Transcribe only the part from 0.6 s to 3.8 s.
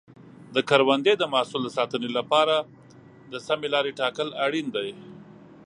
کروندې د محصول د ساتنې لپاره د سمې